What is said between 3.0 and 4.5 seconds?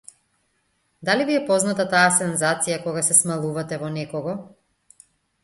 се смалувате во некого?